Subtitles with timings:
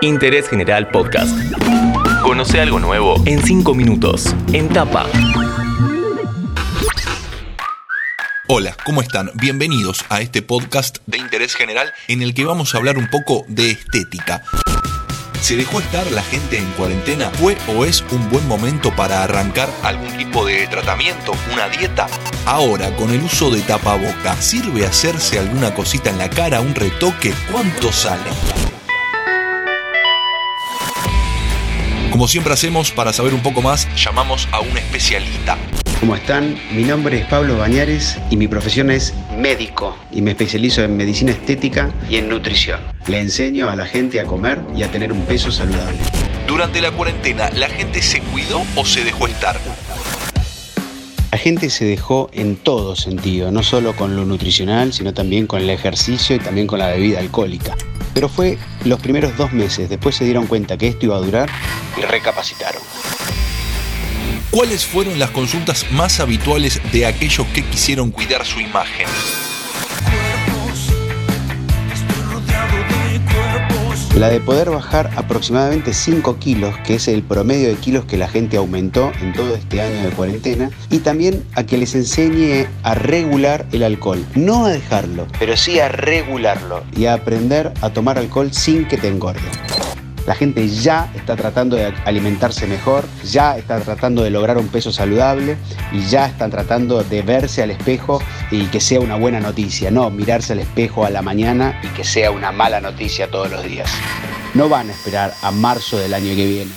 [0.00, 1.36] Interés General Podcast.
[2.22, 4.34] Conoce algo nuevo en 5 minutos.
[4.52, 5.06] En tapa.
[8.46, 9.30] Hola, ¿cómo están?
[9.34, 13.44] Bienvenidos a este podcast de interés general en el que vamos a hablar un poco
[13.48, 14.42] de estética.
[15.40, 17.30] ¿Se dejó estar la gente en cuarentena?
[17.30, 22.06] ¿Fue o es un buen momento para arrancar algún tipo de tratamiento, una dieta?
[22.46, 27.32] Ahora, con el uso de tapaboca, ¿sirve hacerse alguna cosita en la cara, un retoque?
[27.50, 28.67] ¿Cuánto sale?
[32.18, 35.56] Como siempre hacemos, para saber un poco más, llamamos a un especialista.
[36.00, 36.58] ¿Cómo están?
[36.72, 41.30] Mi nombre es Pablo Bañares y mi profesión es médico y me especializo en medicina
[41.30, 42.80] estética y en nutrición.
[43.06, 45.96] Le enseño a la gente a comer y a tener un peso saludable.
[46.48, 49.56] Durante la cuarentena, ¿la gente se cuidó o se dejó estar?
[51.30, 55.62] La gente se dejó en todo sentido, no solo con lo nutricional, sino también con
[55.62, 57.76] el ejercicio y también con la bebida alcohólica.
[58.12, 61.48] Pero fue los primeros dos meses, después se dieron cuenta que esto iba a durar
[61.98, 62.82] y recapacitaron.
[64.50, 69.06] ¿Cuáles fueron las consultas más habituales de aquellos que quisieron cuidar su imagen?
[74.18, 78.26] La de poder bajar aproximadamente 5 kilos, que es el promedio de kilos que la
[78.26, 82.94] gente aumentó en todo este año de cuarentena, y también a que les enseñe a
[82.94, 84.26] regular el alcohol.
[84.34, 88.96] No a dejarlo, pero sí a regularlo y a aprender a tomar alcohol sin que
[88.96, 89.38] te engorde.
[90.28, 94.92] La gente ya está tratando de alimentarse mejor, ya está tratando de lograr un peso
[94.92, 95.56] saludable
[95.90, 100.10] y ya están tratando de verse al espejo y que sea una buena noticia, no
[100.10, 103.90] mirarse al espejo a la mañana y que sea una mala noticia todos los días.
[104.52, 106.72] No van a esperar a marzo del año que viene.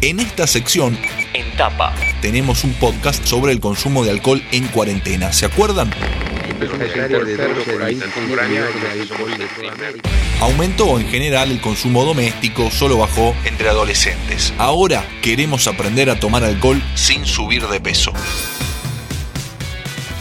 [0.00, 0.96] En esta sección,
[1.34, 1.92] En tapa.
[2.22, 5.32] tenemos un podcast sobre el consumo de alcohol en cuarentena.
[5.32, 5.90] ¿Se acuerdan?
[10.40, 14.54] Aumentó en general el consumo doméstico, solo bajó entre adolescentes.
[14.56, 18.10] Ahora queremos aprender a tomar alcohol sin subir de peso.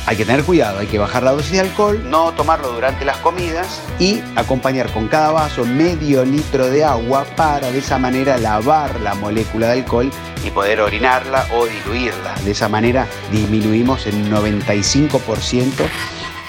[0.06, 3.16] Hay que tener cuidado, hay que bajar la dosis de alcohol, no tomarlo durante las
[3.18, 9.00] comidas y acompañar con cada vaso medio litro de agua para de esa manera lavar
[9.00, 10.12] la molécula de alcohol
[10.44, 12.36] y poder orinarla o diluirla.
[12.44, 15.70] De esa manera disminuimos en 95%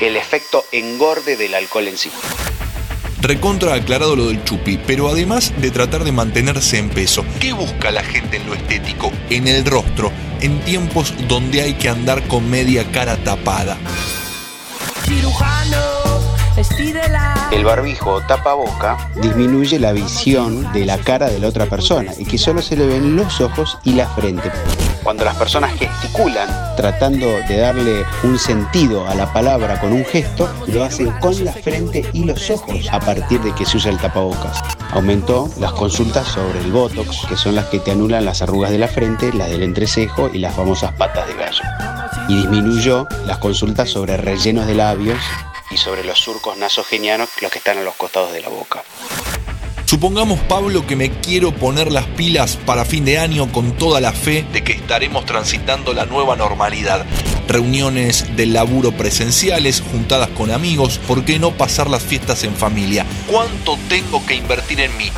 [0.00, 2.11] el efecto engorde del alcohol en sí.
[3.23, 7.91] Recontra aclarado lo del chupi, pero además de tratar de mantenerse en peso, ¿qué busca
[7.91, 10.11] la gente en lo estético, en el rostro,
[10.41, 13.77] en tiempos donde hay que andar con media cara tapada?
[17.53, 22.25] El barbijo o tapaboca disminuye la visión de la cara de la otra persona y
[22.25, 24.51] que solo se le ven los ojos y la frente.
[25.03, 30.49] Cuando las personas gesticulan tratando de darle un sentido a la palabra con un gesto,
[30.66, 33.99] lo hacen con la frente y los ojos a partir de que se usa el
[33.99, 34.60] tapabocas.
[34.93, 38.78] Aumentó las consultas sobre el Botox, que son las que te anulan las arrugas de
[38.78, 41.62] la frente, las del entrecejo y las famosas patas de gallo.
[42.28, 45.19] Y disminuyó las consultas sobre rellenos de labios
[45.71, 48.83] y sobre los surcos nasogenianos, los que están a los costados de la boca.
[49.91, 54.12] Supongamos, Pablo, que me quiero poner las pilas para fin de año con toda la
[54.12, 57.05] fe de que estaremos transitando la nueva normalidad.
[57.49, 63.05] Reuniones del laburo presenciales, juntadas con amigos, ¿por qué no pasar las fiestas en familia?
[63.27, 65.11] ¿Cuánto tengo que invertir en mí?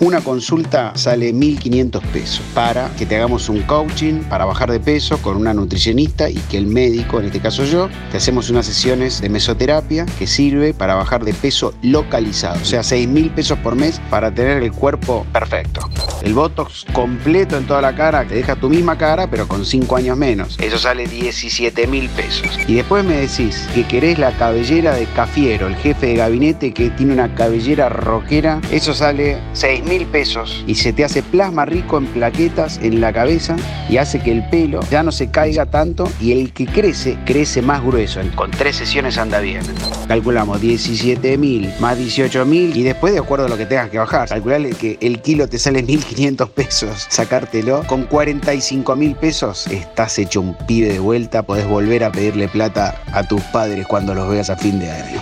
[0.00, 5.18] Una consulta sale 1.500 pesos para que te hagamos un coaching para bajar de peso
[5.20, 9.20] con una nutricionista y que el médico, en este caso yo, te hacemos unas sesiones
[9.20, 12.58] de mesoterapia que sirve para bajar de peso localizado.
[12.62, 15.82] O sea, 6.000 pesos por mes para tener el cuerpo perfecto.
[16.22, 19.96] El Botox completo en toda la cara te deja tu misma cara pero con 5
[19.96, 20.58] años menos.
[20.60, 22.58] Eso sale 17.000 pesos.
[22.66, 26.90] Y después me decís que querés la cabellera de Cafiero, el jefe de gabinete que
[26.90, 28.60] tiene una cabellera rockera.
[28.70, 33.12] Eso sale 6.000 mil pesos y se te hace plasma rico en plaquetas en la
[33.12, 33.56] cabeza
[33.88, 37.62] y hace que el pelo ya no se caiga tanto y el que crece, crece
[37.62, 38.20] más grueso.
[38.34, 39.62] Con tres sesiones anda bien.
[40.08, 43.98] Calculamos 17 mil más 18 mil y después de acuerdo a lo que tengas que
[43.98, 44.28] bajar.
[44.28, 47.84] Calcularle que el kilo te sale 1.500 pesos, sacártelo.
[47.86, 53.02] Con 45 mil pesos estás hecho un pibe de vuelta, podés volver a pedirle plata
[53.12, 55.20] a tus padres cuando los veas a fin de año.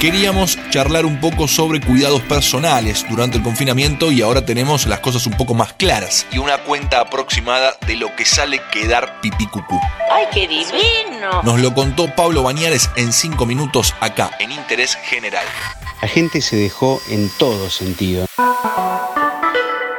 [0.00, 5.26] Queríamos charlar un poco sobre cuidados personales durante el confinamiento y ahora tenemos las cosas
[5.26, 9.80] un poco más claras y una cuenta aproximada de lo que sale quedar pipí cucú.
[10.12, 11.42] ¡Ay, qué divino!
[11.42, 15.44] Nos lo contó Pablo Bañares en 5 minutos acá, en Interés General.
[16.00, 18.26] La gente se dejó en todo sentido.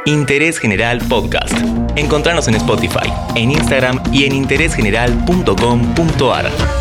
[0.06, 1.54] Interés General Podcast.
[1.96, 6.79] Encontrarnos en Spotify, en Instagram y en interésgeneral.com.ar.